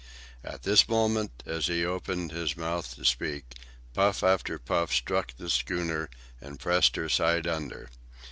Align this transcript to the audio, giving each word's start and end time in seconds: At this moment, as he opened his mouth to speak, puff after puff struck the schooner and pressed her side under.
At 0.43 0.63
this 0.63 0.89
moment, 0.89 1.43
as 1.45 1.67
he 1.67 1.85
opened 1.85 2.31
his 2.31 2.57
mouth 2.57 2.95
to 2.95 3.05
speak, 3.05 3.55
puff 3.93 4.23
after 4.23 4.57
puff 4.57 4.91
struck 4.91 5.35
the 5.37 5.47
schooner 5.47 6.09
and 6.41 6.59
pressed 6.59 6.95
her 6.95 7.07
side 7.07 7.45
under. 7.45 7.87